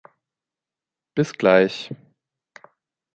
Bis 1.15 1.31
Gleich! 1.33 1.93